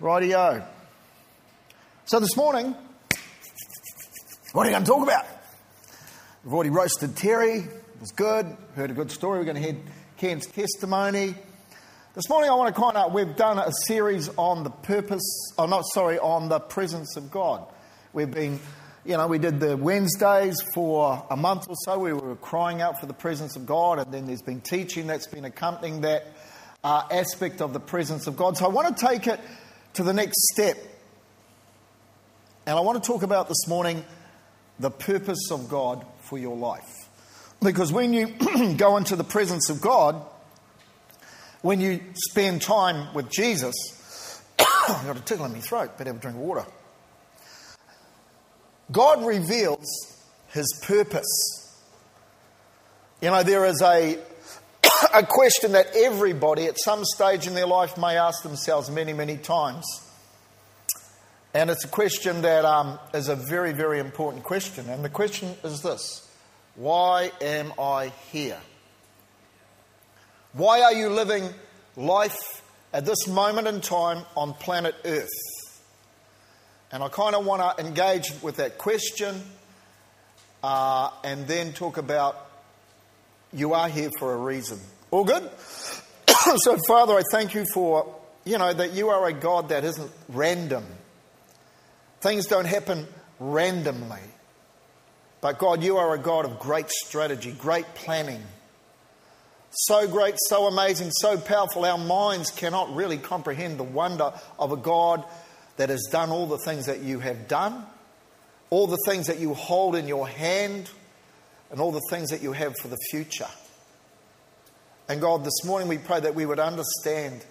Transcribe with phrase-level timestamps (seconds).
[0.00, 0.64] Rightio.
[2.06, 2.74] So this morning,
[4.52, 5.26] what are you going to talk about?
[6.42, 7.56] We've already roasted Terry.
[7.58, 8.46] It was good.
[8.76, 9.38] Heard a good story.
[9.38, 9.76] We're going to hear
[10.16, 11.34] Ken's testimony.
[12.14, 15.66] This morning, I want to kind of, we've done a series on the purpose, oh,
[15.66, 17.66] not sorry, on the presence of God.
[18.14, 18.58] We've been,
[19.04, 21.98] you know, we did the Wednesdays for a month or so.
[21.98, 25.26] We were crying out for the presence of God, and then there's been teaching that's
[25.26, 26.26] been accompanying that
[26.82, 28.56] uh, aspect of the presence of God.
[28.56, 29.38] So I want to take it
[29.94, 30.76] to the next step.
[32.66, 34.04] And I want to talk about this morning
[34.78, 37.08] the purpose of God for your life.
[37.62, 38.26] Because when you
[38.76, 40.22] go into the presence of God,
[41.62, 43.74] when you spend time with Jesus,
[44.58, 46.64] I've got a tickle in my throat, better have a drink of water.
[48.90, 49.86] God reveals
[50.48, 51.78] his purpose.
[53.20, 54.18] You know, there is a,
[55.14, 59.36] a question that everybody at some stage in their life may ask themselves many, many
[59.36, 59.84] times.
[61.52, 64.88] And it's a question that um, is a very, very important question.
[64.88, 66.28] And the question is this
[66.76, 68.60] Why am I here?
[70.52, 71.48] Why are you living
[71.96, 75.28] life at this moment in time on planet Earth?
[76.92, 79.42] And I kind of want to engage with that question
[80.62, 82.50] uh, and then talk about
[83.52, 84.78] you are here for a reason.
[85.10, 85.50] All good?
[86.56, 90.10] so, Father, I thank you for, you know, that you are a God that isn't
[90.28, 90.84] random.
[92.20, 93.06] Things don't happen
[93.38, 94.20] randomly.
[95.40, 98.42] But God, you are a God of great strategy, great planning.
[99.70, 104.76] So great, so amazing, so powerful, our minds cannot really comprehend the wonder of a
[104.76, 105.24] God
[105.76, 107.86] that has done all the things that you have done,
[108.68, 110.90] all the things that you hold in your hand,
[111.70, 113.48] and all the things that you have for the future.
[115.10, 117.44] And God, this morning we pray that we would understand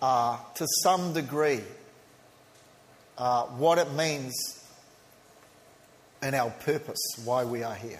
[0.00, 1.60] uh, to some degree
[3.18, 4.32] uh, what it means
[6.22, 7.98] and our purpose, why we are here.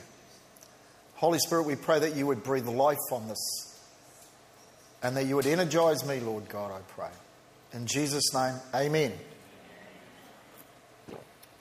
[1.15, 3.83] Holy Spirit, we pray that you would breathe life on this
[5.03, 7.11] and that you would energize me, Lord God, I pray.
[7.73, 9.13] In Jesus' name, amen.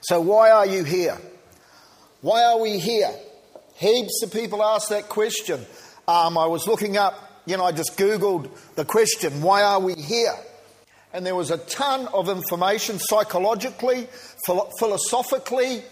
[0.01, 1.17] So, why are you here?
[2.21, 3.11] Why are we here?
[3.73, 5.65] Heaps of people ask that question.
[6.09, 9.93] Um, I was looking up, you know, I just Googled the question, why are we
[9.93, 10.33] here?
[11.13, 14.07] And there was a ton of information psychologically,
[14.43, 15.83] philo- philosophically,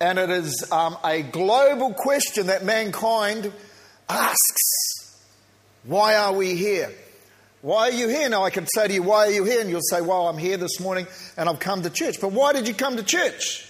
[0.00, 3.52] and it is um, a global question that mankind
[4.08, 5.22] asks
[5.84, 6.90] Why are we here?
[7.60, 8.30] Why are you here?
[8.30, 9.60] Now, I could say to you, Why are you here?
[9.60, 12.22] And you'll say, Well, I'm here this morning and I've come to church.
[12.22, 13.65] But why did you come to church?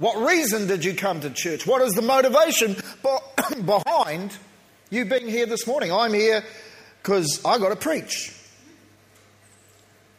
[0.00, 1.66] What reason did you come to church?
[1.66, 2.74] What is the motivation
[3.66, 4.34] behind
[4.88, 5.92] you being here this morning?
[5.92, 6.42] I'm here
[7.02, 8.34] because I got to preach.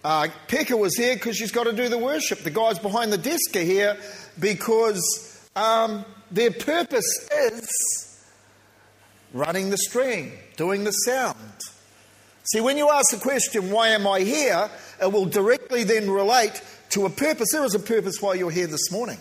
[0.04, 2.44] Uh, Pekka was here because she's got to do the worship.
[2.44, 3.98] The guys behind the desk are here
[4.40, 8.24] because um, their purpose is
[9.34, 11.60] running the string, doing the sound.
[12.44, 14.70] See, when you ask the question, why am I here?
[15.02, 16.62] It will directly then relate
[16.92, 17.48] to a purpose.
[17.52, 19.18] There is a purpose why you're here this morning.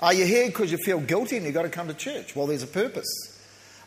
[0.00, 2.36] Are you here because you feel guilty and you've got to come to church?
[2.36, 3.34] Well, there's a purpose.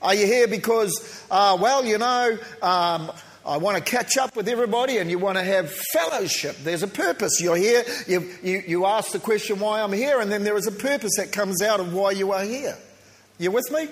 [0.02, 3.12] Are you here because, uh, well, you know, um,
[3.46, 6.58] I want to catch up with everybody and you want to have fellowship.
[6.64, 7.40] There's a purpose.
[7.40, 10.68] You're here, you, you, you ask the question why I'm here, and then there is
[10.68, 12.78] a purpose that comes out of why you are here.
[13.40, 13.88] You with me?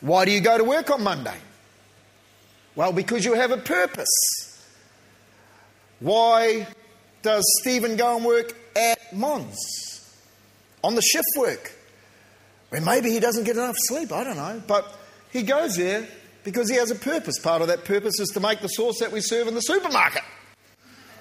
[0.00, 1.36] Why do you go to work on Monday?
[2.76, 4.08] Well, because you have a purpose.
[5.98, 6.66] Why
[7.22, 9.97] does Stephen go and work at Mons?
[10.82, 11.72] On the shift work?
[12.70, 14.62] Well, maybe he doesn't get enough sleep, I don't know.
[14.66, 14.94] But
[15.30, 16.06] he goes there
[16.44, 17.38] because he has a purpose.
[17.38, 20.22] Part of that purpose is to make the sauce that we serve in the supermarket.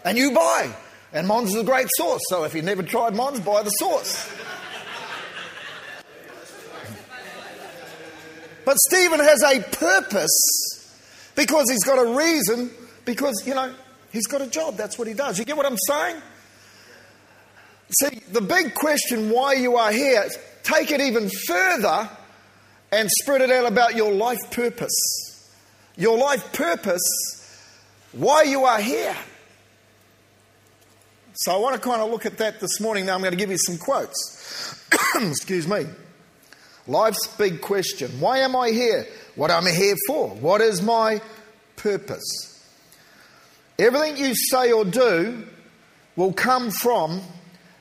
[0.03, 0.73] And you buy.
[1.13, 4.29] And Mons is a great sauce, so if you've never tried Mons, buy the sauce.
[8.65, 10.91] but Stephen has a purpose
[11.35, 12.71] because he's got a reason,
[13.05, 13.73] because, you know,
[14.11, 14.75] he's got a job.
[14.75, 15.39] That's what he does.
[15.39, 16.21] You get what I'm saying?
[17.89, 20.27] See, the big question why you are here,
[20.63, 22.09] take it even further
[22.91, 25.51] and spread it out about your life purpose.
[25.95, 27.01] Your life purpose,
[28.11, 29.15] why you are here.
[31.33, 33.05] So I want to kind of look at that this morning.
[33.05, 34.85] Now I'm going to give you some quotes.
[35.15, 35.85] Excuse me.
[36.87, 38.19] Life's big question.
[38.19, 39.05] Why am I here?
[39.35, 40.29] What am I here for?
[40.29, 41.21] What is my
[41.75, 42.53] purpose?
[43.77, 45.45] Everything you say or do
[46.15, 47.21] will come from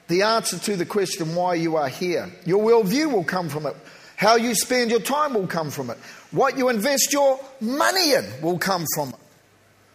[0.08, 2.30] the answer to the question why you are here.
[2.44, 3.76] Your worldview will come from it.
[4.16, 5.98] How you spend your time will come from it.
[6.30, 9.16] What you invest your money in will come from it.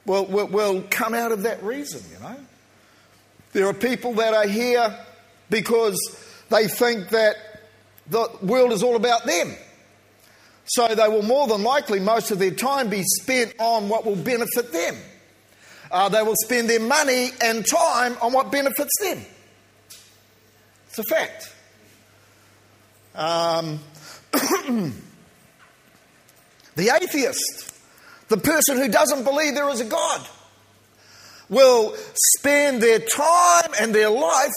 [0.06, 2.36] will, will, will come out of that reason, you know.
[3.54, 4.98] There are people that are here
[5.50, 5.98] because
[6.50, 7.36] they think that
[8.08, 9.54] the world is all about them.
[10.66, 14.16] So they will more than likely, most of their time, be spent on what will
[14.16, 14.96] benefit them.
[15.90, 19.20] Uh, they will spend their money and time on what benefits them.
[20.92, 21.54] It's a fact.
[23.16, 23.80] Um,
[26.76, 27.74] the atheist,
[28.28, 30.28] the person who doesn't believe there is a God,
[31.48, 31.96] will
[32.36, 34.52] spend their time and their life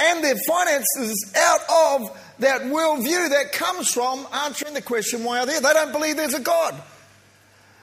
[0.00, 5.46] and their finances out of that worldview that comes from answering the question, why are
[5.46, 5.60] there?
[5.60, 6.82] They don't believe there's a God.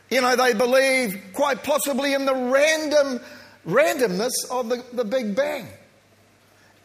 [0.09, 3.21] You know, they believe quite possibly in the random
[3.65, 5.69] randomness of the, the Big Bang.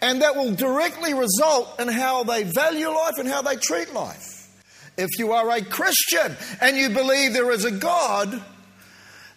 [0.02, 4.50] And that will directly result in how they value life and how they treat life.
[4.98, 8.42] If you are a Christian and you believe there is a God,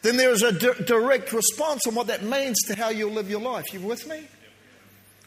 [0.02, 3.30] then there is a di- direct response on what that means to how you'll live
[3.30, 3.72] your life.
[3.74, 4.28] You with me?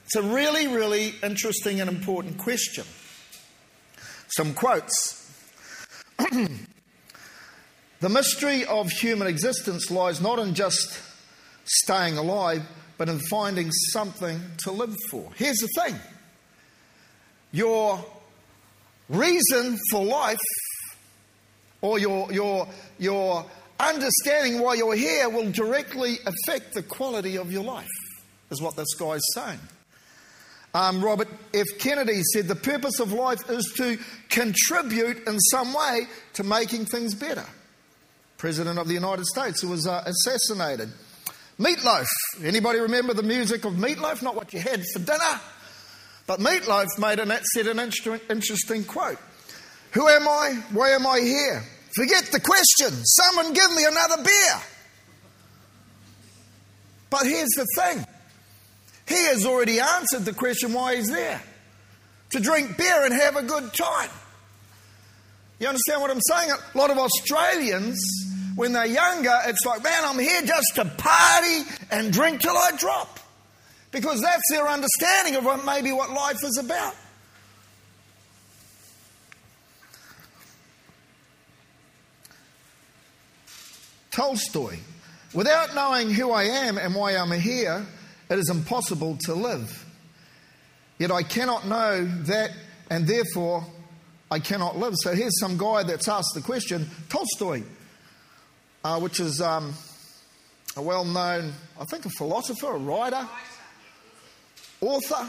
[0.04, 2.84] It's a really, really interesting and important question.
[4.28, 5.32] Some quotes.
[6.18, 11.00] the mystery of human existence lies not in just
[11.64, 12.62] staying alive,
[12.98, 15.30] but in finding something to live for.
[15.36, 15.94] Here's the thing
[17.50, 18.04] your
[19.08, 20.36] reason for life
[21.80, 22.68] or your, your,
[22.98, 23.46] your
[23.80, 27.88] understanding why you're here will directly affect the quality of your life,
[28.50, 29.60] is what this guy's saying.
[30.74, 31.66] Um, Robert F.
[31.78, 33.98] Kennedy said the purpose of life is to
[34.28, 36.02] contribute in some way
[36.34, 37.46] to making things better.
[38.36, 40.90] President of the United States, who was uh, assassinated.
[41.58, 42.06] Meatloaf.
[42.44, 44.22] Anybody remember the music of Meatloaf?
[44.22, 45.40] Not what you had for dinner,
[46.26, 47.80] but Meatloaf made an, said an
[48.30, 49.18] interesting quote.
[49.92, 50.62] Who am I?
[50.72, 51.64] Why am I here?
[51.96, 52.90] Forget the question.
[53.04, 54.62] Someone give me another beer.
[57.10, 58.04] But here's the thing.
[59.08, 61.40] He has already answered the question why he's there.
[62.30, 64.10] To drink beer and have a good time.
[65.58, 66.50] You understand what I'm saying?
[66.74, 67.98] A lot of Australians
[68.58, 71.62] when they're younger, it's like, man, I'm here just to party
[71.92, 73.20] and drink till I drop.
[73.92, 76.96] Because that's their understanding of what maybe what life is about.
[84.10, 84.78] Tolstoy.
[85.32, 87.86] Without knowing who I am and why I'm here,
[88.28, 89.86] it is impossible to live.
[90.98, 92.50] Yet I cannot know that,
[92.90, 93.64] and therefore
[94.32, 94.94] I cannot live.
[94.96, 97.62] So here's some guy that's asked the question Tolstoy,
[98.84, 99.74] uh, which is um,
[100.76, 103.26] a well known, I think, a philosopher, a writer,
[104.80, 105.28] author.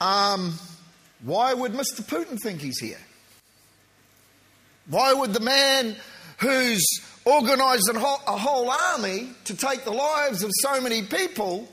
[0.00, 0.54] Um,
[1.22, 2.02] why would Mr.
[2.02, 2.98] Putin think he's here?
[4.88, 5.96] Why would the man
[6.38, 6.84] who's
[7.26, 11.66] organised a whole, army to take the lives of so many people,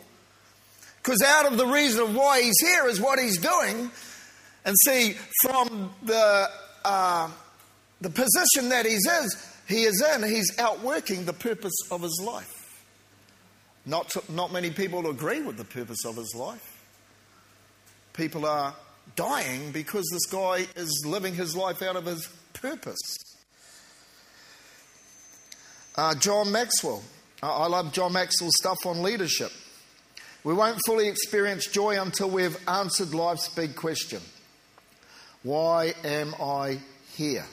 [0.97, 3.91] because out of the reason of why he's here is what he's doing,
[4.63, 6.49] and see, from the,
[6.85, 7.29] uh,
[7.99, 9.27] the position that he's in,
[9.71, 12.57] he is in, he's outworking the purpose of his life.
[13.85, 16.83] Not, to, not many people agree with the purpose of his life.
[18.13, 18.75] People are
[19.15, 23.17] dying because this guy is living his life out of his purpose.
[25.95, 27.03] Uh, John Maxwell.
[27.43, 29.51] I love John Maxwell's stuff on leadership.
[30.43, 34.21] We won't fully experience joy until we've answered life's big question
[35.43, 36.79] Why am I
[37.13, 37.45] here?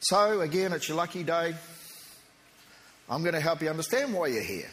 [0.00, 1.54] So, again, it's your lucky day.
[3.08, 4.70] I'm going to help you understand why you're here.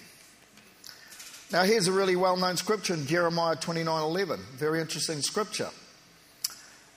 [1.52, 4.40] Now, here's a really well known scripture in Jeremiah 29 11.
[4.56, 5.70] Very interesting scripture.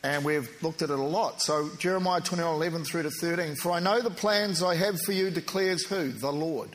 [0.05, 1.43] And we've looked at it a lot.
[1.43, 3.57] So, Jeremiah 29 11 through to 13.
[3.57, 6.13] For I know the plans I have for you, declares who?
[6.13, 6.71] The Lord.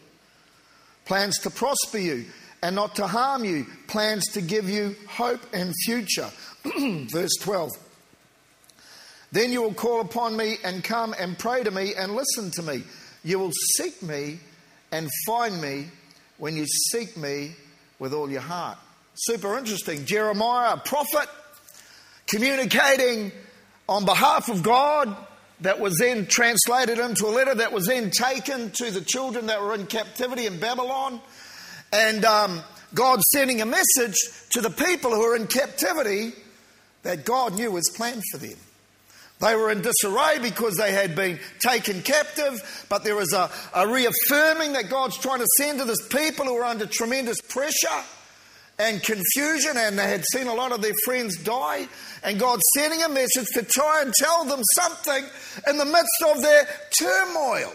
[1.06, 2.26] Plans to prosper you
[2.62, 6.30] and not to harm you, plans to give you hope and future.
[6.64, 7.70] Verse 12.
[9.32, 12.63] Then you will call upon me and come and pray to me and listen to
[12.63, 12.84] me.
[13.24, 14.39] You will seek me
[14.91, 15.88] and find me
[16.38, 17.53] when you seek me
[18.00, 18.77] with all your heart.
[19.15, 20.05] Super interesting.
[20.05, 21.27] Jeremiah, a prophet,
[22.27, 23.32] communicating
[23.88, 25.15] on behalf of God,
[25.62, 29.62] that was then translated into a letter that was then taken to the children that
[29.62, 31.22] were in captivity in Babylon.
[31.94, 32.62] And um,
[32.94, 34.15] God sending a message
[34.51, 36.34] to the people who are in captivity
[37.03, 38.58] that God knew was planned for them.
[39.42, 43.86] They were in disarray because they had been taken captive, but there was a, a
[43.88, 48.04] reaffirming that God's trying to send to this people who are under tremendous pressure
[48.80, 51.88] and confusion, and they had seen a lot of their friends die.
[52.24, 55.25] And God's sending a message to try and tell them something
[55.68, 57.74] in the midst of their turmoil.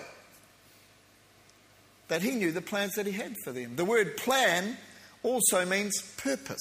[2.10, 3.76] that he knew the plans that he had for them.
[3.76, 4.76] The word plan
[5.22, 6.58] also means purpose.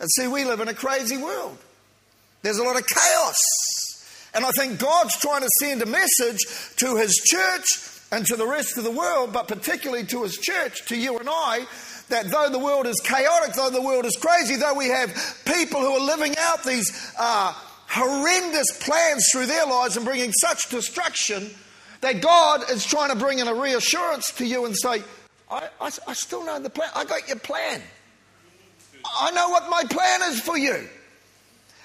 [0.00, 1.58] And see, we live in a crazy world.
[2.42, 3.36] There's a lot of chaos.
[4.34, 6.38] And I think God's trying to send a message
[6.76, 7.64] to his church
[8.12, 11.28] and to the rest of the world, but particularly to his church, to you and
[11.28, 11.66] I,
[12.08, 15.10] that though the world is chaotic, though the world is crazy, though we have
[15.44, 17.52] people who are living out these uh,
[17.88, 21.50] horrendous plans through their lives and bringing such destruction,
[22.00, 25.02] that God is trying to bring in a reassurance to you and say,
[25.50, 26.90] I, I, I still know the plan.
[26.94, 27.82] I got your plan.
[29.04, 30.88] I know what my plan is for you.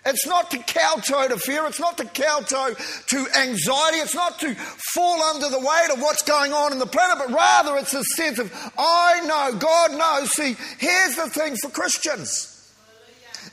[0.05, 1.65] It's not to kowtow to fear.
[1.65, 3.97] It's not to kowtow to anxiety.
[3.97, 4.53] It's not to
[4.93, 8.03] fall under the weight of what's going on in the planet, but rather it's a
[8.15, 10.31] sense of, I know, God knows.
[10.31, 12.51] See, here's the thing for Christians.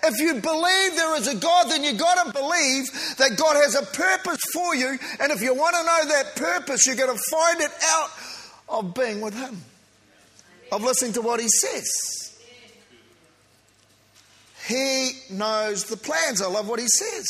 [0.02, 2.84] If you believe there is a God, then you've got to believe
[3.18, 4.98] that God has a purpose for you.
[5.20, 8.10] And if you want to know that purpose, you're going to find it out
[8.68, 9.62] of being with Him,
[10.70, 12.21] of listening to what He says.
[14.66, 16.40] He knows the plans.
[16.40, 17.26] I love what he says.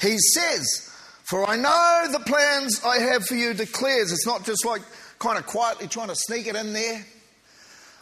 [0.00, 0.90] He says,
[1.24, 4.12] For I know the plans I have for you declares.
[4.12, 4.82] It's not just like
[5.18, 7.04] kind of quietly trying to sneak it in there.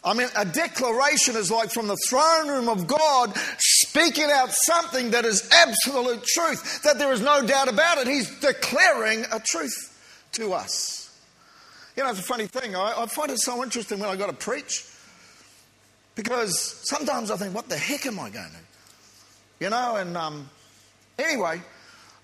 [0.05, 5.11] I mean, a declaration is like from the throne room of God speaking out something
[5.11, 8.07] that is absolute truth, that there is no doubt about it.
[8.07, 11.11] He's declaring a truth to us.
[11.97, 12.77] You know, it's a funny thing.
[12.77, 14.85] I, I find it so interesting when I got to preach.
[16.17, 19.65] Because sometimes I think, what the heck am I going to?
[19.65, 20.51] You know, and um,
[21.19, 21.61] anyway,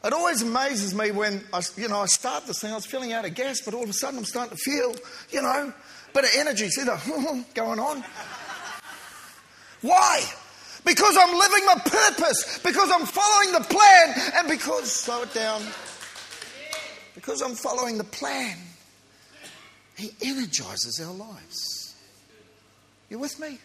[0.02, 3.12] it always amazes me when I, you know, I start this thing, I was feeling
[3.12, 4.94] out of gas, but all of a sudden I'm starting to feel,
[5.30, 8.02] you know, a bit of energy, see the going on.
[9.82, 10.24] Why?
[10.84, 15.62] Because I'm living my purpose, because I'm following the plan, and because, slow it down,
[17.14, 18.56] because I'm following the plan,
[19.96, 21.94] He energizes our lives.
[23.10, 23.58] You with me?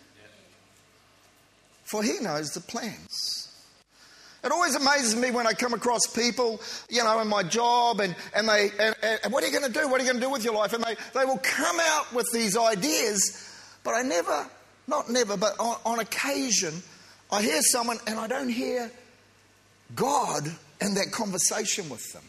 [1.89, 3.48] For he knows the plans.
[4.44, 8.15] It always amazes me when I come across people, you know, in my job, and,
[8.36, 9.89] and they, and, and what are you going to do?
[9.89, 10.74] What are you going to do with your life?
[10.74, 13.51] And they, they will come out with these ideas,
[13.84, 14.48] but I never,
[14.88, 16.82] not never, but on, on occasion,
[17.32, 18.91] I hear someone and I don't hear
[19.96, 20.44] God
[20.79, 22.24] in that conversation with them.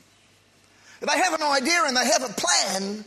[1.01, 3.05] They have an idea and they have a plan,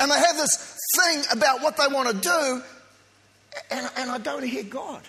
[0.00, 2.62] and they have this thing about what they want to do,
[3.70, 5.02] and, and I don't hear God.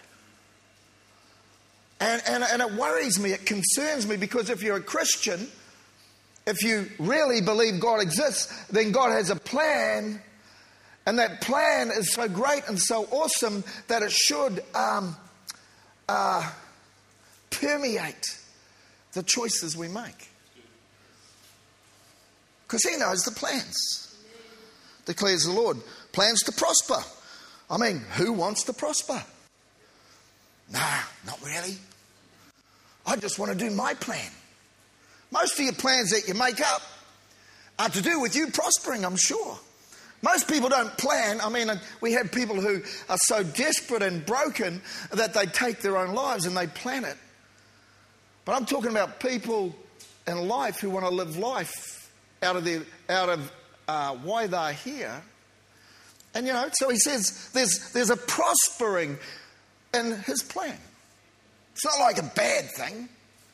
[1.99, 5.47] And, and, and it worries me, it concerns me, because if you're a Christian,
[6.45, 10.21] if you really believe God exists, then God has a plan,
[11.05, 15.15] and that plan is so great and so awesome that it should um,
[16.09, 16.51] uh,
[17.49, 18.25] permeate
[19.13, 20.29] the choices we make.
[22.67, 24.17] Because He knows the plans,
[25.05, 25.77] declares the Lord.
[26.11, 27.01] Plans to prosper.
[27.69, 29.23] I mean, who wants to prosper?
[30.71, 31.75] Nah, not really.
[33.05, 34.31] I just want to do my plan.
[35.31, 36.81] Most of your plans that you make up
[37.77, 39.57] are to do with you prospering, I'm sure.
[40.21, 41.39] Most people don't plan.
[41.41, 41.69] I mean,
[42.01, 44.81] we have people who are so desperate and broken
[45.11, 47.17] that they take their own lives and they plan it.
[48.43, 49.75] But I'm talking about people
[50.27, 53.51] in life who want to live life out of, their, out of
[53.87, 55.21] uh, why they're here.
[56.33, 59.17] And you know, so he says there's, there's a prospering
[59.95, 60.77] in his plan.
[61.73, 63.09] It's not like a bad thing.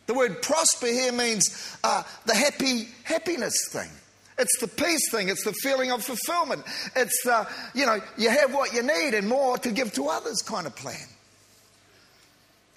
[0.08, 3.90] The word prosper here means uh, the happy happiness thing.
[4.38, 5.30] It's the peace thing.
[5.30, 6.64] It's the feeling of fulfillment.
[6.96, 10.42] It's the, you know, you have what you need and more to give to others
[10.42, 11.08] kind of plan.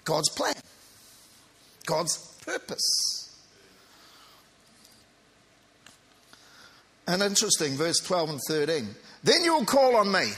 [0.03, 0.53] God's plan.
[1.85, 3.35] God's purpose.
[7.07, 8.87] And interesting, verse 12 and 13.
[9.23, 10.31] Then you will call on me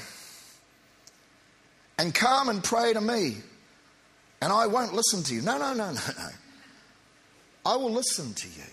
[1.98, 3.38] and come and pray to me,
[4.42, 5.42] and I won't listen to you.
[5.42, 6.30] No, no, no, no, no.
[7.66, 8.63] I will listen to you.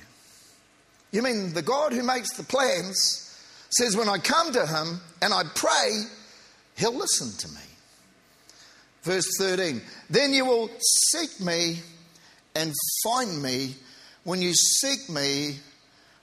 [1.11, 3.25] You mean the God who makes the plans
[3.71, 6.03] says, when I come to him and I pray,
[6.77, 7.61] he'll listen to me.
[9.03, 11.81] Verse 13 Then you will seek me
[12.55, 12.73] and
[13.05, 13.75] find me
[14.25, 15.57] when you seek me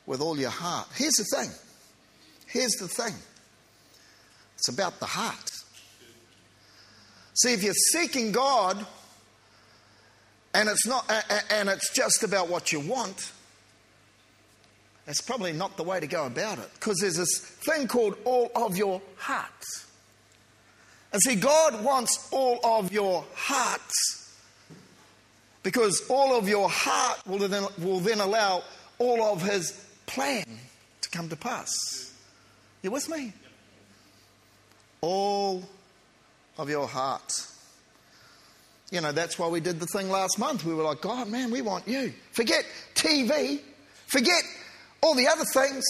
[0.06, 0.88] with all your heart.
[0.96, 1.50] Here's the thing.
[2.48, 3.14] Here's the thing.
[4.56, 5.51] It's about the heart.
[7.42, 8.86] See, if you're seeking God
[10.54, 11.12] and it's not
[11.50, 13.32] and it's just about what you want,
[15.06, 16.70] that's probably not the way to go about it.
[16.76, 19.88] Because there's this thing called all of your hearts.
[21.12, 24.38] And see, God wants all of your hearts
[25.64, 28.64] because all of your heart will then, will then allow
[29.00, 29.72] all of His
[30.06, 30.46] plan
[31.02, 31.70] to come to pass.
[32.84, 33.34] You with me?
[35.02, 35.64] All
[36.58, 37.32] of your heart.
[38.92, 40.66] You know, that's why we did the thing last month.
[40.66, 42.14] We were like, God, man, we want you.
[42.34, 43.62] Forget TV,
[44.08, 44.44] forget
[45.02, 45.84] all the other things.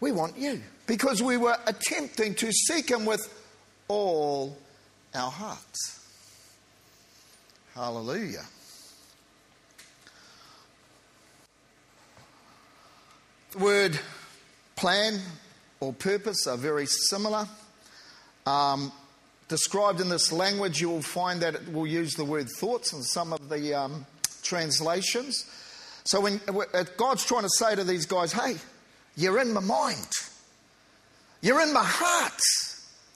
[0.00, 0.60] We want you.
[0.86, 3.20] Because we were attempting to seek Him with
[3.88, 4.56] all
[5.14, 6.00] our hearts.
[7.74, 8.44] Hallelujah.
[13.52, 14.00] The word
[14.76, 15.20] plan
[15.78, 17.46] or purpose are very similar.
[18.46, 18.92] Um,
[19.48, 23.02] described in this language, you will find that it will use the word thoughts in
[23.02, 24.06] some of the um,
[24.42, 25.44] translations.
[26.04, 28.56] So when uh, God's trying to say to these guys, hey,
[29.16, 30.08] you're in my mind,
[31.40, 32.40] you're in my heart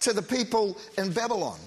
[0.01, 1.59] to the people in Babylon.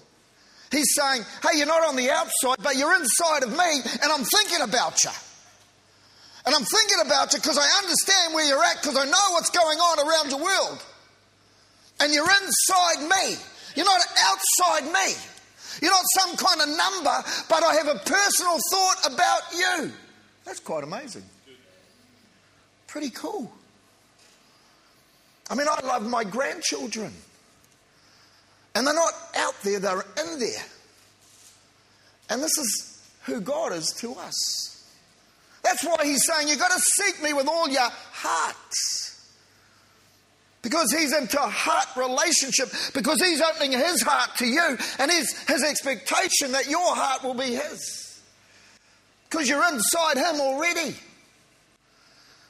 [0.72, 4.24] He's saying, hey, you're not on the outside, but you're inside of me, and I'm
[4.24, 5.10] thinking about you.
[6.46, 9.50] And I'm thinking about you because I understand where you're at, because I know what's
[9.50, 10.84] going on around the world.
[12.00, 13.36] And you're inside me.
[13.76, 15.16] You're not outside me.
[15.82, 19.92] You're not some kind of number, but I have a personal thought about you.
[20.46, 21.24] That's quite amazing.
[22.88, 23.52] Pretty cool.
[25.50, 27.14] I mean, I love my grandchildren.
[28.76, 30.66] And they're not out there, they're in there.
[32.30, 34.88] And this is who God is to us.
[35.64, 38.56] That's why he's saying you've got to seek me with all your heart.
[40.62, 45.32] Because he's into a heart relationship, because he's opening his heart to you, and his,
[45.44, 48.22] his expectation that your heart will be his.
[49.30, 50.96] Because you're inside him already.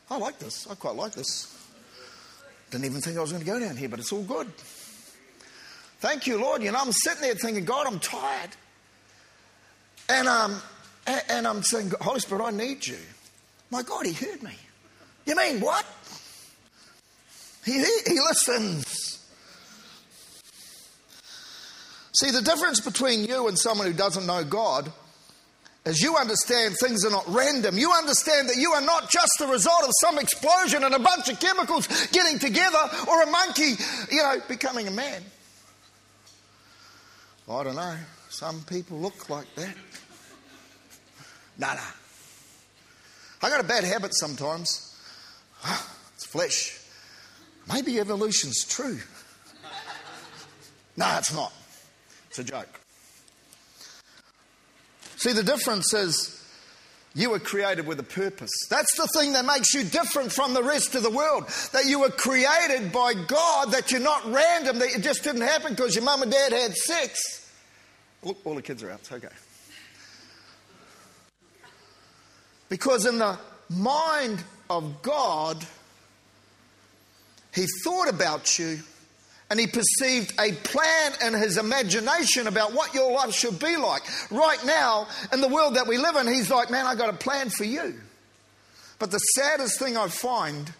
[0.09, 0.67] I like this.
[0.69, 1.55] I quite like this.
[2.71, 4.47] Didn't even think I was going to go down here, but it's all good.
[5.99, 6.63] Thank you, Lord.
[6.63, 8.51] You know, I'm sitting there thinking, God, I'm tired.
[10.07, 10.61] And, um,
[11.05, 12.97] and I'm saying, Holy Spirit, I need you.
[13.69, 14.53] My God, He heard me.
[15.25, 15.85] You mean what?
[17.71, 19.19] He, he, listens.
[22.13, 24.91] See, the difference between you and someone who doesn't know God
[25.85, 27.77] is you understand things are not random.
[27.77, 31.29] You understand that you are not just the result of some explosion and a bunch
[31.29, 33.73] of chemicals getting together or a monkey,
[34.11, 35.21] you know, becoming a man.
[37.49, 37.95] I don't know.
[38.29, 39.75] Some people look like that.
[41.57, 41.75] Nah.
[43.41, 44.95] I got a bad habit sometimes.
[46.15, 46.78] It's flesh.
[47.71, 48.99] Maybe evolution's true.
[50.97, 51.53] no, it's not.
[52.29, 52.79] It's a joke.
[55.17, 56.39] See, the difference is
[57.13, 58.51] you were created with a purpose.
[58.69, 61.47] That's the thing that makes you different from the rest of the world.
[61.73, 65.73] That you were created by God, that you're not random, that it just didn't happen
[65.73, 67.51] because your mum and dad had sex.
[68.23, 69.27] Look, all the kids are out, it's okay.
[72.69, 73.37] Because in the
[73.69, 75.65] mind of God,
[77.53, 78.79] He thought about you
[79.49, 84.03] and He perceived a plan in His imagination about what your life should be like.
[84.31, 87.17] Right now, in the world that we live in, He's like, man, I got a
[87.17, 87.95] plan for you.
[88.99, 90.71] But the saddest thing I find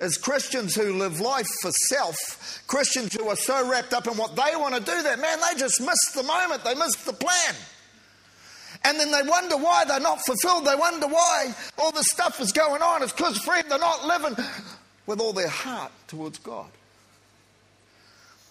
[0.00, 4.34] is Christians who live life for self, Christians who are so wrapped up in what
[4.34, 7.54] they want to do that, man, they just miss the moment, they miss the plan.
[8.82, 10.64] And then they wonder why they're not fulfilled.
[10.64, 13.02] They wonder why all this stuff is going on.
[13.02, 14.42] It's because, friend, they're not living
[15.10, 16.70] with all their heart towards God.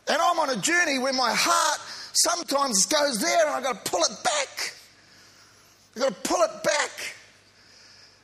[0.10, 1.80] And I'm on a journey where my heart
[2.12, 4.74] sometimes goes there and I've got to pull it back.
[5.96, 7.16] I've got to pull it back.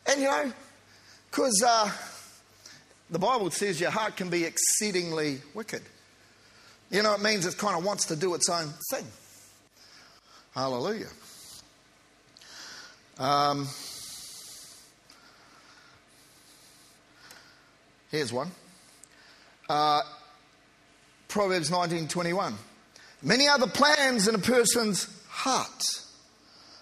[0.08, 0.52] And you know,
[1.32, 1.90] because uh,
[3.10, 5.84] the Bible says your heart can be exceedingly wicked.
[6.92, 9.06] You know, it means it kind of wants to do its own thing.
[10.54, 11.08] Hallelujah.
[13.18, 13.70] Um,
[18.12, 18.52] here's one.
[19.70, 20.02] Uh,
[21.28, 22.54] Proverbs 19:21.
[23.22, 25.84] Many are the plans in a person's heart,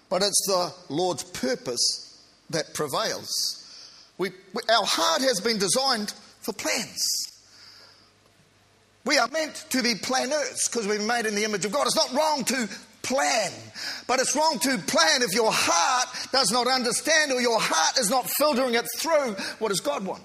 [0.10, 3.30] but it's the Lord's purpose that prevails.
[4.18, 7.02] We, we, our heart has been designed for plans.
[9.06, 11.88] We are meant to be planners because we've been made in the image of God.
[11.88, 12.70] It's not wrong to
[13.02, 13.52] plan.
[14.08, 18.10] But it's wrong to plan if your heart does not understand or your heart is
[18.10, 20.24] not filtering it through what does God want.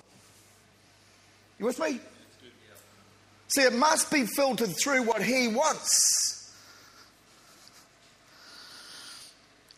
[1.59, 2.01] You with me?
[3.49, 6.53] See, it must be filtered through what He wants.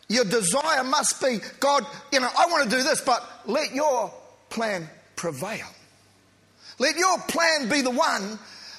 [0.09, 4.13] Your desire must be, God, you know, I want to do this, but let your
[4.49, 5.67] plan prevail.
[6.79, 8.37] Let your plan be the one.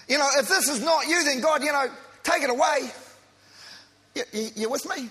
[0.08, 1.86] You know, if this is not you, then God, you know,
[2.22, 2.90] take it away.
[4.14, 5.08] You, you, you with me?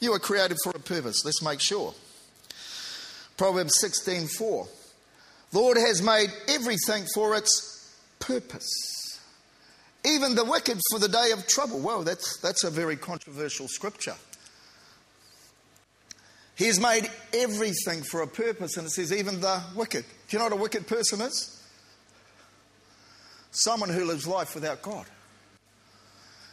[0.00, 1.24] You are created for a purpose.
[1.24, 1.94] Let's make sure.
[3.36, 4.68] Proverbs 16:4.
[5.52, 9.20] Lord has made everything for its purpose.
[10.04, 11.78] Even the wicked for the day of trouble.
[11.78, 14.16] Whoa, that's, that's a very controversial scripture.
[16.56, 20.04] He has made everything for a purpose, and it says, even the wicked.
[20.28, 21.62] Do you know what a wicked person is?
[23.50, 25.06] Someone who lives life without God.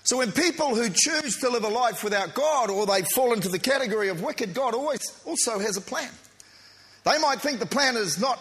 [0.04, 3.50] So when people who choose to live a life without God or they fall into
[3.50, 6.10] the category of wicked, God always also has a plan.
[7.03, 8.39] They might think the plan is not,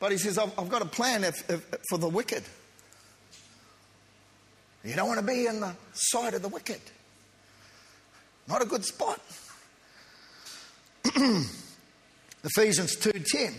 [0.00, 2.42] but He says, I've, I've got a plan if, if, for the wicked.
[4.84, 6.80] You don't want to be in the side of the wicked.
[8.48, 9.20] Not a good spot.
[12.44, 13.54] Ephesians 2:10.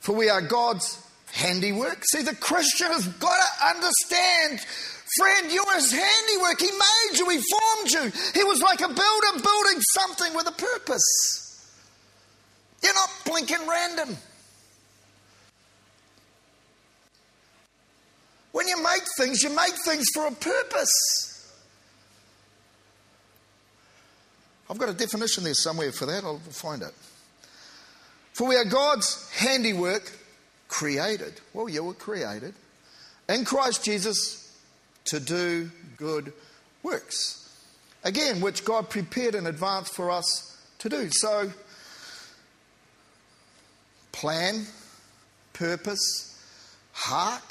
[0.00, 2.04] For we are God's handiwork.
[2.04, 4.60] See, the Christian has got to understand,
[5.18, 6.60] friend, you're his handiwork.
[6.60, 8.12] He made you, he formed you.
[8.34, 11.51] He was like a builder building something with a purpose.
[12.82, 14.16] You're not blinking random.
[18.52, 21.52] When you make things, you make things for a purpose.
[24.68, 26.24] I've got a definition there somewhere for that.
[26.24, 26.94] I'll find it.
[28.32, 30.10] For we are God's handiwork,
[30.68, 31.40] created.
[31.52, 32.54] Well, you were created
[33.28, 34.58] in Christ Jesus
[35.06, 36.32] to do good
[36.82, 37.38] works.
[38.04, 41.08] Again, which God prepared in advance for us to do.
[41.10, 41.52] So,
[44.22, 44.64] plan,
[45.52, 46.40] purpose,
[46.92, 47.42] heart.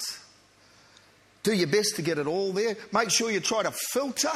[1.43, 2.77] Do your best to get it all there.
[2.91, 4.31] Make sure you try to filter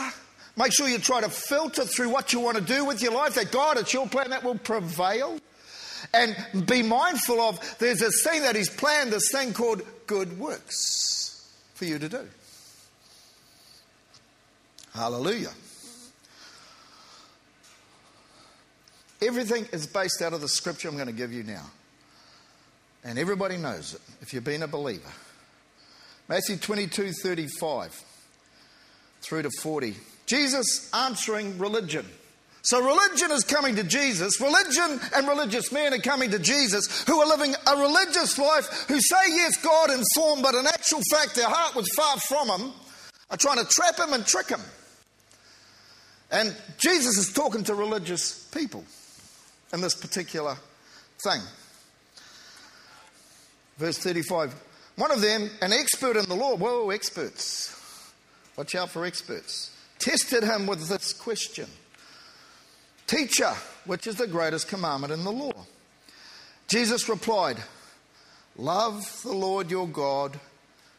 [0.57, 3.35] Make sure you try to filter through what you want to do with your life,
[3.35, 5.37] that God, it's your plan that will prevail.
[6.13, 11.51] And be mindful of there's this thing that He's planned, this thing called good works
[11.73, 12.27] for you to do.
[14.93, 15.51] Hallelujah.
[19.21, 21.65] Everything is based out of the scripture I'm going to give you now.
[23.05, 25.11] And everybody knows it if you've been a believer.
[26.27, 28.03] Matthew 22 35
[29.21, 29.95] through to 40.
[30.25, 32.05] Jesus answering religion.
[32.63, 34.41] So religion is coming to Jesus.
[34.41, 38.99] Religion and religious men are coming to Jesus who are living a religious life, who
[38.99, 42.71] say, yes, God in form, but in actual fact their heart was far from him,
[43.29, 44.61] are trying to trap him and trick him.
[46.31, 48.83] And Jesus is talking to religious people
[49.71, 50.57] in this particular
[51.23, 51.41] thing.
[53.77, 54.55] Verse 35
[54.95, 57.71] One of them, an expert in the law, whoa, experts.
[58.57, 59.71] Watch out for experts
[60.05, 61.67] tested him with this question
[63.07, 63.53] Teacher,
[63.85, 65.65] which is the greatest commandment in the law?
[66.67, 67.57] Jesus replied,
[68.55, 70.39] Love the Lord your God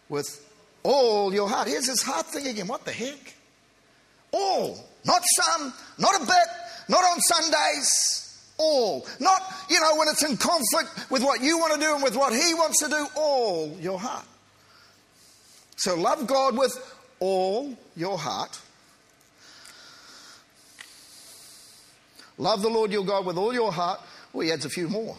[0.09, 0.45] with
[0.85, 1.67] all your heart.
[1.67, 2.69] Here's this heart thing again.
[2.69, 3.35] What the heck?
[4.31, 4.79] All.
[5.05, 6.49] Not some, not a bit,
[6.89, 8.26] not on Sundays.
[8.59, 9.07] All.
[9.21, 12.17] Not, you know, when it's in conflict with what you want to do and with
[12.17, 13.07] what He wants to do.
[13.17, 14.25] All your heart.
[15.77, 16.73] So love God with
[17.21, 18.59] all your heart.
[22.39, 24.01] Love the Lord your God with all your heart.
[24.33, 25.17] Well, he adds a few more.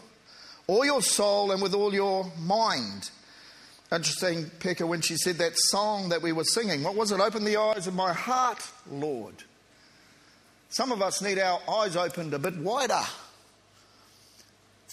[0.68, 3.10] All your soul and with all your mind.
[3.92, 6.84] Interesting, Pekka, when she said that song that we were singing.
[6.84, 7.20] What was it?
[7.20, 8.60] Open the eyes of my heart,
[8.92, 9.36] Lord.
[10.70, 13.02] Some of us need our eyes opened a bit wider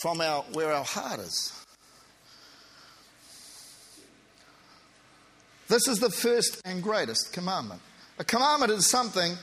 [0.05, 1.65] from our, where our heart is.
[5.67, 7.81] This is the first and greatest commandment.
[8.19, 9.35] A commandment is something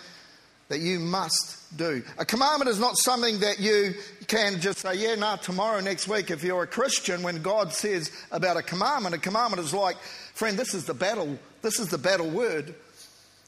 [0.68, 2.04] that you must do.
[2.20, 3.96] A commandment is not something that you
[4.28, 6.30] can just say, yeah, no, tomorrow, next week.
[6.30, 9.98] If you're a Christian, when God says about a commandment, a commandment is like,
[10.36, 12.76] friend, this is the battle, this is the battle word.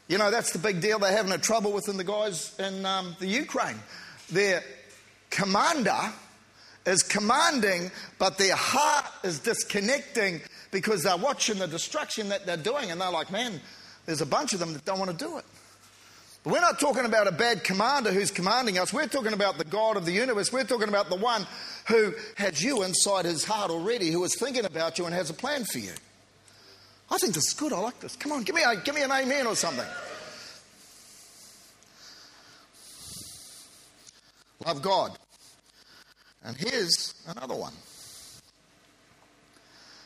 [0.08, 2.84] You know, that's the big deal they're having a trouble with in the guys in
[2.88, 3.78] um, the Ukraine.
[4.32, 4.64] Their
[5.30, 6.12] commander
[6.86, 10.42] is commanding, but their heart is disconnecting
[10.72, 13.60] because they're watching the destruction that they're doing, and they're like, man,
[14.06, 15.46] there's a bunch of them that don't want to do it.
[16.44, 18.92] But we're not talking about a bad commander who's commanding us.
[18.92, 20.52] We're talking about the God of the universe.
[20.52, 21.48] We're talking about the one
[21.88, 25.34] who has you inside his heart already, who is thinking about you and has a
[25.34, 25.94] plan for you.
[27.10, 27.72] I think this is good.
[27.72, 28.18] I like this.
[28.18, 29.86] Come on, give me, a, give me an amen or something.
[34.66, 35.18] Love God.
[36.44, 37.74] And here's another one.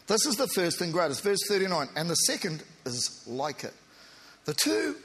[0.07, 3.73] This is the first and greatest, verse 39, and the second is like it.
[4.45, 4.95] The two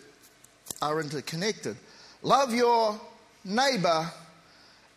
[0.80, 1.76] are interconnected.
[2.22, 3.00] Love your
[3.44, 4.10] neighbor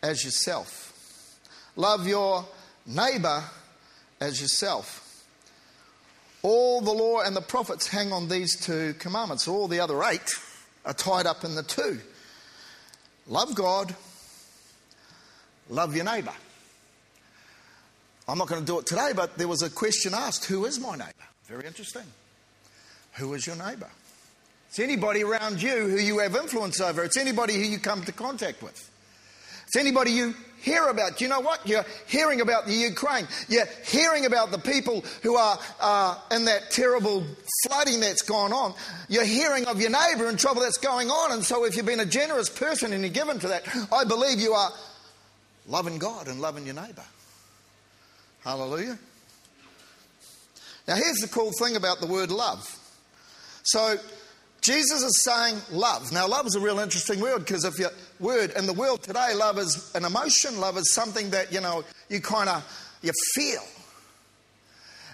[0.02, 0.94] as yourself.
[1.74, 2.44] Love your
[2.86, 3.42] neighbor
[4.20, 5.02] as yourself.
[6.42, 9.48] All the law and the prophets hang on these two commandments.
[9.48, 10.30] All the other eight
[10.84, 11.98] are tied up in the two.
[13.26, 13.96] Love God
[15.68, 16.34] love your neighbour.
[18.28, 20.80] I'm not going to do it today, but there was a question asked Who is
[20.80, 21.12] my neighbour?
[21.44, 22.02] Very interesting.
[23.14, 23.88] Who is your neighbour?
[24.68, 28.12] It's anybody around you who you have influence over, it's anybody who you come into
[28.12, 28.90] contact with.
[29.66, 31.20] It's anybody you hear about.
[31.20, 31.66] You know what?
[31.66, 33.26] You're hearing about the Ukraine.
[33.48, 37.24] You're hearing about the people who are uh, in that terrible
[37.64, 38.74] flooding that's gone on.
[39.08, 41.32] You're hearing of your neighbour and trouble that's going on.
[41.32, 44.38] And so, if you've been a generous person and you're given to that, I believe
[44.38, 44.70] you are
[45.66, 47.04] loving God and loving your neighbour.
[48.44, 48.98] Hallelujah.
[50.86, 52.64] Now, here's the cool thing about the word love.
[53.64, 53.96] So,
[54.60, 56.12] Jesus is saying love.
[56.12, 59.32] Now, love is a real interesting word because if your word in the world today,
[59.34, 60.60] love is an emotion.
[60.60, 62.64] Love is something that you know you kind of
[63.02, 63.62] you feel.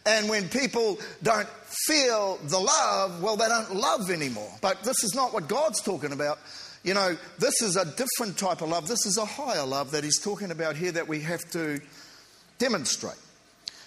[0.04, 1.48] And when people don't
[1.86, 4.50] feel the love, well, they don't love anymore.
[4.60, 6.38] But this is not what God's talking about.
[6.82, 8.88] You know, this is a different type of love.
[8.88, 11.80] This is a higher love that He's talking about here that we have to
[12.58, 13.18] demonstrate.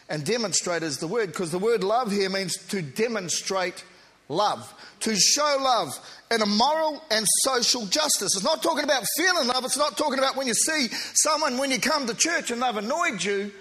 [0.08, 3.84] And demonstrate is the word, because the word love here means to demonstrate
[4.30, 5.90] love, to show love
[6.32, 8.36] in a moral and social justice.
[8.36, 11.72] It's not talking about feeling love, it's not talking about when you see someone when
[11.72, 13.52] you come to church and they've annoyed you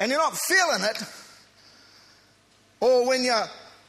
[0.00, 1.02] and you're not feeling it,
[2.80, 3.46] or when you're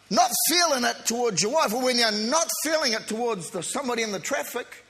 [0.10, 4.04] not feeling it towards your wife, or when you're not feeling it towards the, somebody
[4.04, 4.68] in the traffic.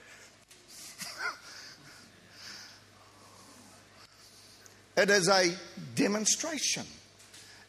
[4.97, 5.54] It is a
[5.95, 6.86] demonstration.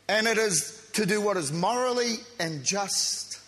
[0.08, 3.40] And it is to do what is morally and just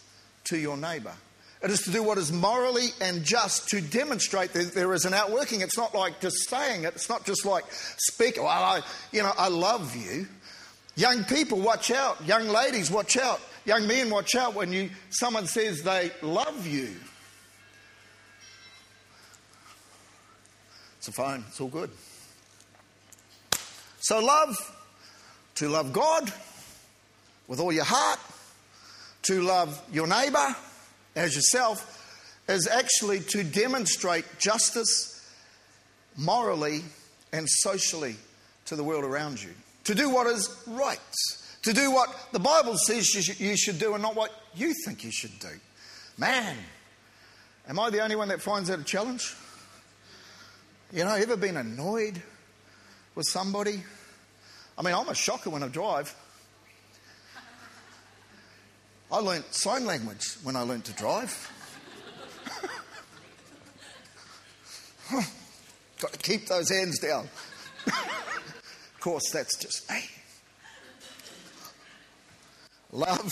[0.44, 1.14] to your neighbour.
[1.62, 5.14] It is to do what is morally and just to demonstrate that there is an
[5.14, 5.60] outworking.
[5.60, 6.94] It's not like just saying it.
[6.94, 8.36] It's not just like speak.
[8.36, 8.82] Well, I,
[9.12, 10.26] you know, I love you.
[10.94, 12.24] Young people, watch out.
[12.26, 13.40] Young ladies, watch out.
[13.68, 16.88] Young men, watch out when you someone says they love you.
[20.96, 21.44] It's a phone.
[21.48, 21.90] It's all good.
[24.00, 24.56] So, love,
[25.56, 26.32] to love God
[27.46, 28.18] with all your heart,
[29.24, 30.56] to love your neighbour
[31.14, 35.30] as yourself, is actually to demonstrate justice
[36.16, 36.84] morally
[37.34, 38.16] and socially
[38.64, 39.50] to the world around you.
[39.84, 40.98] To do what is right.
[41.68, 45.10] To do what the Bible says you should do and not what you think you
[45.10, 45.50] should do.
[46.16, 46.56] Man,
[47.68, 49.34] am I the only one that finds that a challenge?
[50.90, 52.22] You know, ever been annoyed
[53.14, 53.82] with somebody?
[54.78, 56.16] I mean, I'm a shocker when I drive.
[59.12, 61.52] I learnt sign language when I learnt to drive.
[66.00, 67.28] Got to keep those hands down.
[67.86, 70.00] of course, that's just me.
[72.92, 73.30] Love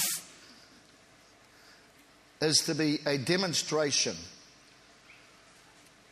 [2.43, 4.15] is to be a demonstration.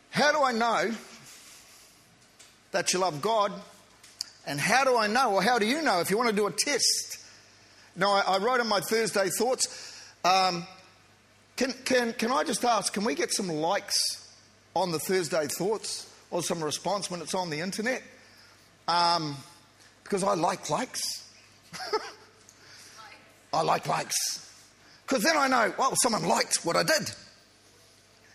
[0.09, 0.95] How do I know
[2.71, 3.51] that you love God?
[4.47, 5.35] And how do I know?
[5.35, 7.19] Or how do you know if you want to do a test?
[7.95, 10.03] Now, I, I wrote in my Thursday thoughts.
[10.23, 10.65] Um,
[11.55, 13.93] can, can, can I just ask, can we get some likes
[14.75, 18.01] on the Thursday thoughts or some response when it's on the internet?
[18.87, 19.37] Um,
[20.03, 21.01] because I like likes.
[23.55, 24.41] I like likes.
[25.07, 27.11] Because then I know, well, someone liked what I did.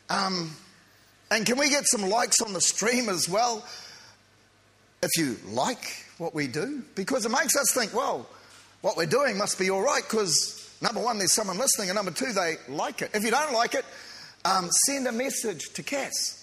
[0.09, 0.57] Um,
[1.31, 3.65] and can we get some likes on the stream as well?
[5.03, 8.29] if you like what we do, because it makes us think, well,
[8.83, 12.11] what we're doing must be all right, because number one, there's someone listening, and number
[12.11, 13.11] two, they like it.
[13.15, 13.85] If you don't like it,
[14.45, 16.40] um, send a message to Cass.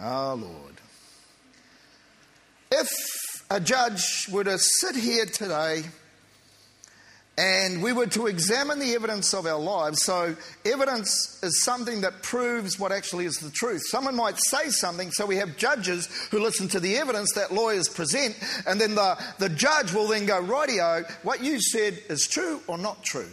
[0.00, 0.74] Our oh, Lord.
[2.70, 2.88] If
[3.50, 5.84] a judge were to sit here today
[7.38, 10.02] and we were to examine the evidence of our lives.
[10.02, 10.34] So,
[10.64, 13.80] evidence is something that proves what actually is the truth.
[13.86, 17.88] Someone might say something, so we have judges who listen to the evidence that lawyers
[17.88, 22.60] present, and then the, the judge will then go, Rightio, what you said is true
[22.66, 23.30] or not true.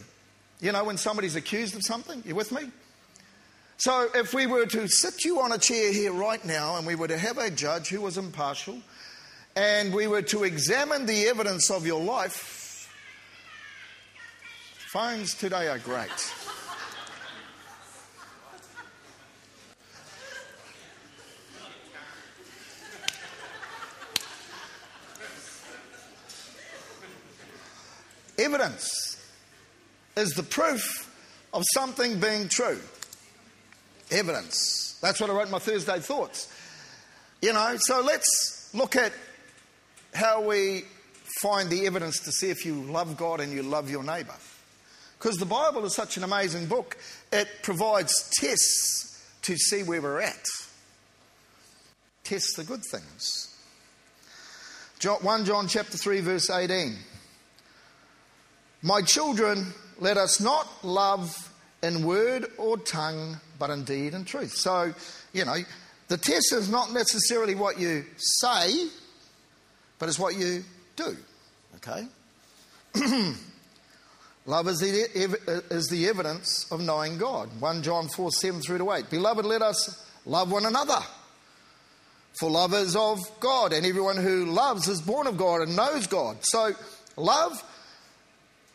[0.61, 2.69] You know, when somebody's accused of something, you with me?
[3.77, 6.95] So, if we were to sit you on a chair here right now and we
[6.95, 8.79] were to have a judge who was impartial,
[9.55, 12.63] and we were to examine the evidence of your life,
[14.95, 16.09] Phones today are great.
[28.37, 29.17] Evidence
[30.15, 31.13] is the proof
[31.53, 32.79] of something being true.
[34.11, 34.97] Evidence.
[35.01, 36.51] That's what I wrote in my Thursday thoughts.
[37.41, 39.13] You know, so let's look at
[40.13, 40.85] how we
[41.41, 44.35] find the evidence to see if you love God and you love your neighbour.
[45.17, 46.97] Because the Bible is such an amazing book,
[47.31, 50.43] it provides tests to see where we're at.
[52.23, 53.55] Test the good things.
[55.03, 56.95] 1 John chapter 3 verse 18.
[58.81, 61.51] My children, let us not love
[61.85, 64.53] in word or tongue, but in deed and truth.
[64.55, 64.93] So,
[65.33, 65.57] you know,
[66.07, 68.87] the test is not necessarily what you say,
[69.99, 70.63] but it's what you
[70.95, 71.15] do.
[71.77, 72.07] Okay?
[74.47, 77.49] Love is the, uh, is the evidence of knowing God.
[77.59, 79.09] 1 John 4 7 through to 8.
[79.09, 80.99] Beloved, let us love one another.
[82.39, 86.05] For love is of God, and everyone who loves is born of God and knows
[86.05, 86.37] God.
[86.41, 86.73] So,
[87.15, 87.63] love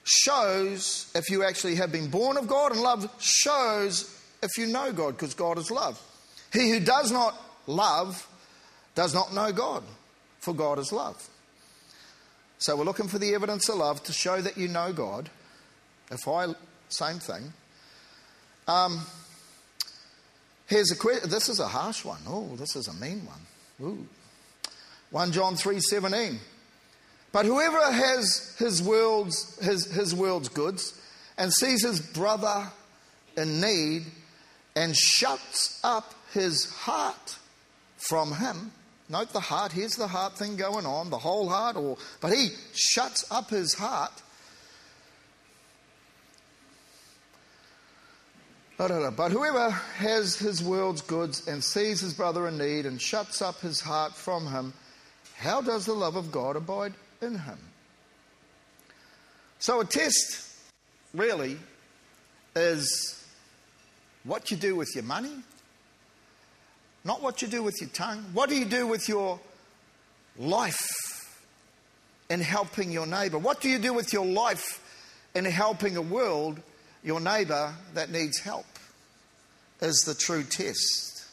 [0.04, 4.92] shows if you actually have been born of God, and love shows if you know
[4.92, 6.00] God, because God is love.
[6.52, 7.34] He who does not
[7.66, 8.26] love
[8.94, 9.84] does not know God,
[10.40, 11.28] for God is love.
[12.58, 15.30] So we're looking for the evidence of love to show that you know God.
[16.10, 16.48] If I,
[16.88, 17.52] same thing.
[18.68, 19.00] Um,
[20.66, 21.30] here's a question.
[21.30, 22.20] This is a harsh one.
[22.26, 23.88] Oh, this is a mean one.
[23.88, 24.06] Ooh.
[25.10, 26.38] 1 John 3:17.
[27.32, 31.00] But whoever has his world's, his, his world's goods
[31.38, 32.66] and sees his brother
[33.36, 34.04] in need
[34.74, 37.36] and shuts up his heart
[37.96, 38.72] from him.
[39.08, 42.50] Note the heart, here's the heart thing going on, the whole heart, or but he
[42.74, 44.12] shuts up his heart.
[48.76, 53.60] But whoever has his world's goods and sees his brother in need and shuts up
[53.60, 54.72] his heart from him,
[55.36, 57.58] how does the love of God abide in him?
[59.58, 60.48] So, a test
[61.14, 61.58] really
[62.56, 63.22] is
[64.24, 65.34] what you do with your money,
[67.04, 68.24] not what you do with your tongue.
[68.32, 69.40] What do you do with your
[70.38, 71.40] life
[72.28, 73.38] in helping your neighbor?
[73.38, 74.82] What do you do with your life
[75.34, 76.60] in helping a world,
[77.02, 78.66] your neighbor, that needs help?
[79.80, 81.24] Is the true test.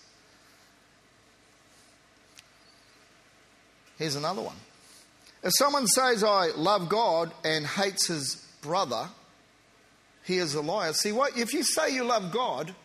[3.97, 4.55] Here's another one.
[5.47, 9.07] If someone says, I love God and hates his brother,
[10.25, 10.91] he is a liar.
[10.91, 12.75] See, what if you say you love God,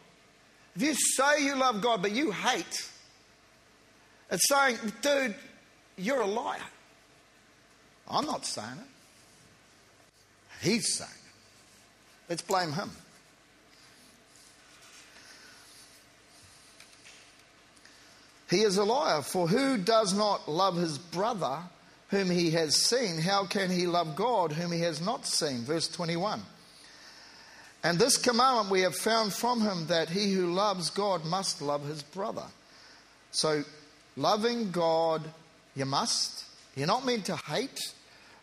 [0.76, 2.88] if you say you love God but you hate,
[4.30, 5.34] it's saying, dude,
[5.96, 6.60] you're a liar.
[8.08, 10.64] I'm not saying it.
[10.64, 12.28] He's saying it.
[12.28, 12.92] Let's blame him.
[18.48, 21.58] He is a liar, for who does not love his brother
[22.12, 23.18] whom he has seen?
[23.18, 25.62] How can he love God whom he has not seen?
[25.62, 26.42] Verse 21.
[27.82, 31.86] And this commandment we have found from him that he who loves God must love
[31.86, 32.44] his brother.
[33.30, 33.64] So,
[34.14, 35.22] loving God,
[35.74, 36.44] you must.
[36.76, 37.80] You're not meant to hate.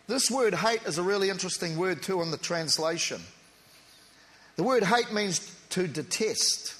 [0.07, 3.21] This word hate is a really interesting word, too, in the translation.
[4.55, 6.75] The word hate means to detest,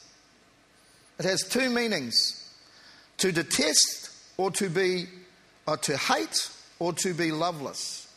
[1.19, 2.51] it has two meanings
[3.19, 5.05] to detest or to be,
[5.67, 8.07] or to hate or to be loveless.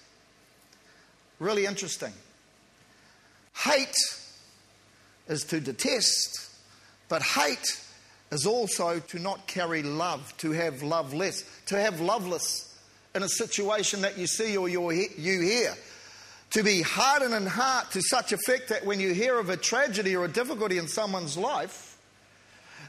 [1.39, 2.13] Really interesting.
[3.55, 3.97] Hate
[5.29, 6.51] is to detest,
[7.09, 7.81] but hate
[8.31, 12.75] is also to not carry love, to have love less, to have loveless
[13.15, 15.75] in a situation that you see or you hear.
[16.51, 20.15] To be hardened in heart to such effect that when you hear of a tragedy
[20.15, 21.99] or a difficulty in someone's life,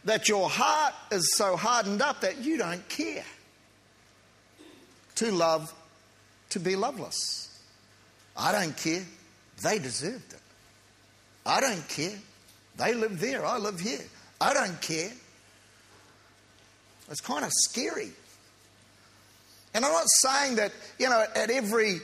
[0.06, 3.24] that your heart is so hardened up that you don't care.
[5.16, 5.74] To love,
[6.50, 7.50] to be loveless.
[8.36, 9.04] I don't care.
[9.62, 10.40] They deserved it.
[11.46, 12.18] I don't care.
[12.78, 14.02] They live there, I live here.
[14.42, 15.12] I don't care.
[17.10, 18.10] It's kind of scary.
[19.74, 22.00] And I'm not saying that, you know, at every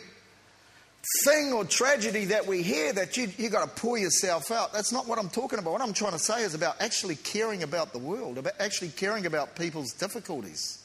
[1.24, 4.74] thing or tragedy that we hear that you, you got to pull yourself out.
[4.74, 5.72] That's not what I'm talking about.
[5.74, 9.26] What I'm trying to say is about actually caring about the world, about actually caring
[9.26, 10.84] about people's difficulties.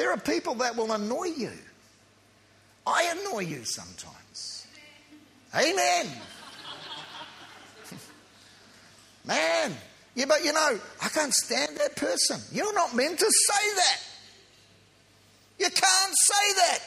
[0.00, 1.52] There are people that will annoy you.
[2.86, 4.66] I annoy you sometimes.
[5.54, 6.06] Amen.
[9.26, 9.76] Man,
[10.14, 12.40] yeah, but you know, I can't stand that person.
[12.50, 14.00] You're not meant to say that.
[15.58, 16.78] You can't say that.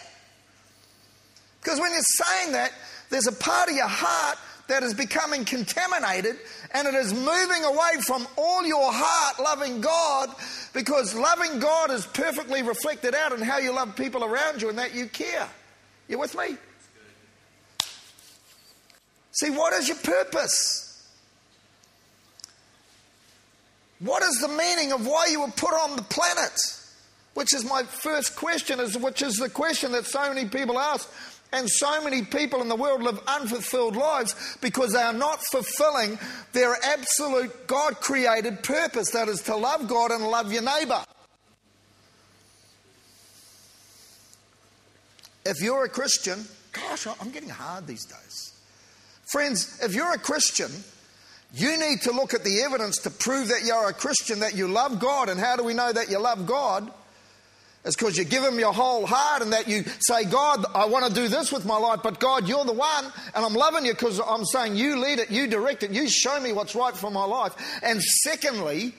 [1.61, 2.71] Because when you're saying that,
[3.11, 6.37] there's a part of your heart that is becoming contaminated
[6.73, 10.29] and it is moving away from all your heart loving God
[10.73, 14.77] because loving God is perfectly reflected out in how you love people around you and
[14.77, 15.49] that you care.
[16.07, 16.57] You with me?
[19.31, 20.83] See, what is your purpose?
[23.99, 26.59] What is the meaning of why you were put on the planet?
[27.33, 31.11] Which is my first question, is which is the question that so many people ask.
[31.53, 36.17] And so many people in the world live unfulfilled lives because they are not fulfilling
[36.51, 41.03] their absolute God created purpose that is to love God and love your neighbor.
[45.45, 48.53] If you're a Christian, gosh, I'm getting hard these days.
[49.31, 50.71] Friends, if you're a Christian,
[51.53, 54.67] you need to look at the evidence to prove that you're a Christian, that you
[54.67, 55.29] love God.
[55.29, 56.91] And how do we know that you love God?
[57.85, 61.05] It's because you give Him your whole heart and that you say, God, I want
[61.05, 63.05] to do this with my life, but God, you're the one,
[63.35, 66.39] and I'm loving you because I'm saying you lead it, you direct it, you show
[66.39, 67.53] me what's right for my life.
[67.83, 68.93] And secondly,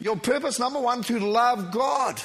[0.00, 2.20] your purpose, number one, to love God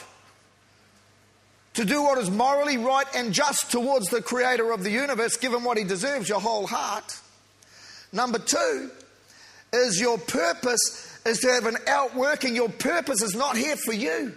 [1.80, 5.54] to do what is morally right and just towards the creator of the universe, give
[5.64, 7.18] what he deserves, your whole heart.
[8.12, 8.92] Number two
[9.72, 12.56] is your purpose is to have an outworking.
[12.56, 14.34] Your purpose is not here for you.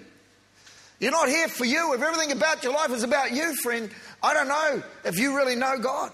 [1.02, 1.94] You're not here for you.
[1.94, 3.90] If everything about your life is about you, friend,
[4.22, 6.12] I don't know if you really know God.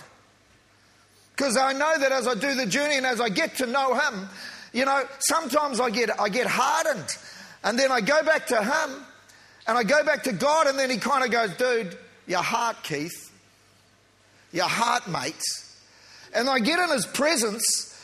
[1.36, 3.92] Because I know that as I do the journey and as I get to know
[3.92, 4.30] Him,
[4.72, 7.06] you know, sometimes I get, I get hardened.
[7.62, 9.04] And then I go back to Him
[9.66, 11.94] and I go back to God, and then he kind of goes, dude,
[12.26, 13.30] your heart, Keith.
[14.52, 15.42] Your heart, mate.
[16.34, 17.94] And I get in his presence,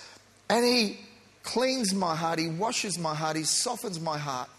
[0.50, 0.98] and he
[1.44, 4.50] cleans my heart, he washes my heart, he softens my heart.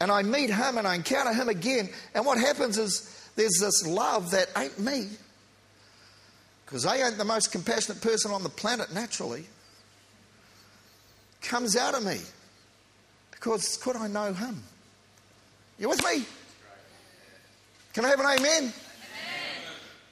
[0.00, 1.88] And I meet him and I encounter him again.
[2.14, 5.08] And what happens is there's this love that ain't me.
[6.64, 9.44] Because I ain't the most compassionate person on the planet naturally.
[11.42, 12.18] Comes out of me.
[13.30, 14.62] Because could I know him?
[15.78, 16.24] You with me?
[17.94, 18.42] Can I have an amen?
[18.42, 18.72] amen?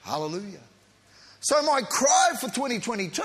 [0.02, 0.60] Hallelujah.
[1.40, 3.22] So, my cry for 2022,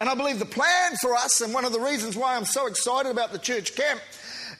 [0.00, 2.66] and I believe the plan for us, and one of the reasons why I'm so
[2.66, 4.00] excited about the church camp,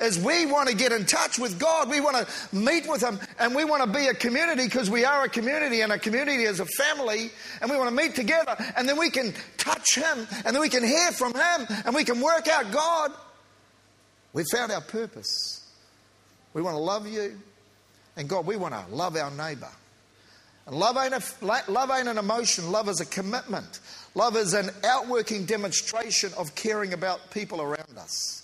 [0.01, 1.89] is we want to get in touch with God.
[1.89, 5.05] We want to meet with Him, and we want to be a community because we
[5.05, 7.31] are a community, and a community is a family,
[7.61, 10.69] and we want to meet together, and then we can touch Him, and then we
[10.69, 13.13] can hear from Him, and we can work out God.
[14.33, 15.65] We found our purpose.
[16.53, 17.41] We want to love you.
[18.17, 19.71] And God, we want to love our neighbor.
[20.67, 23.81] And love ain't, a, love ain't an emotion, love is a commitment.
[24.15, 28.44] Love is an outworking demonstration of caring about people around us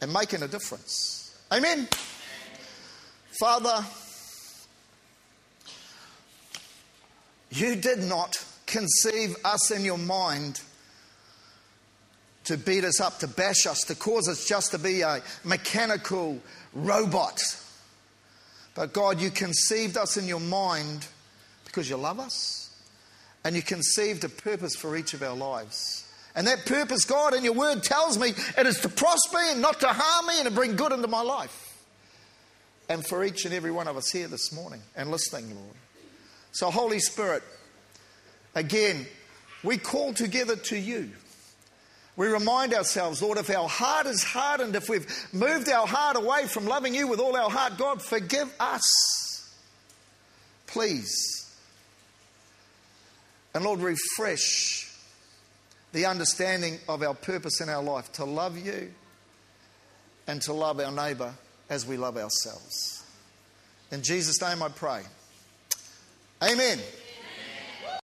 [0.00, 1.36] and making a difference.
[1.52, 1.88] Amen.
[3.38, 3.84] Father,
[7.50, 10.60] you did not conceive us in your mind
[12.44, 16.38] to beat us up, to bash us, to cause us just to be a mechanical
[16.74, 17.40] robot.
[18.74, 21.06] But God, you conceived us in your mind
[21.64, 22.70] because you love us.
[23.44, 26.07] And you conceived a purpose for each of our lives.
[26.34, 29.80] And that purpose, God, in your word tells me it is to prosper and not
[29.80, 31.64] to harm me and to bring good into my life.
[32.88, 35.76] And for each and every one of us here this morning and listening, Lord.
[36.52, 37.42] So, Holy Spirit,
[38.54, 39.06] again,
[39.62, 41.10] we call together to you
[42.18, 46.46] we remind ourselves, Lord, if our heart is hardened, if we've moved our heart away
[46.48, 49.54] from loving you with all our heart, God, forgive us.
[50.66, 51.06] Please.
[53.54, 54.87] And Lord, refresh
[55.92, 58.92] the understanding of our purpose in our life to love you
[60.26, 61.34] and to love our neighbour
[61.70, 63.02] as we love ourselves.
[63.90, 65.02] In Jesus' name I pray.
[66.42, 66.78] Amen.